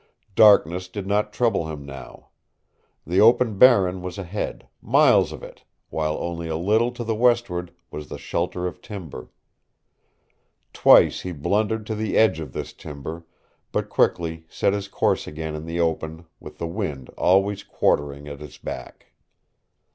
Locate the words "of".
5.31-5.43, 8.65-8.81, 12.39-12.51